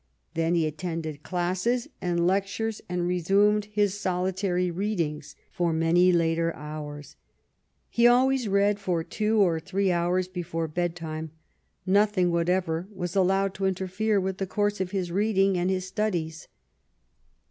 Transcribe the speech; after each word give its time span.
Then 0.33 0.55
he 0.55 0.65
attended 0.65 1.21
classes 1.21 1.87
and 2.01 2.25
lectures 2.25 2.81
and 2.89 3.05
resumed 3.07 3.65
his 3.65 3.93
solitary 3.99 4.71
readings 4.71 5.35
for 5.51 5.71
many 5.73 6.11
later 6.11 6.55
hours. 6.55 7.17
He 7.87 8.07
always 8.07 8.47
read 8.47 8.79
for 8.79 9.03
two 9.03 9.37
or 9.39 9.59
three 9.59 9.91
hours 9.91 10.27
before 10.27 10.67
bed 10.67 10.95
time. 10.95 11.29
Nothing 11.85 12.31
whatever 12.31 12.87
was 12.91 13.15
allowed 13.15 13.53
to 13.53 13.65
interfere 13.67 14.19
with 14.19 14.39
the 14.39 14.47
course 14.47 14.81
of 14.81 14.89
his 14.89 15.11
reading 15.11 15.55
and 15.55 15.69
his 15.69 15.85
studies. 15.87 16.47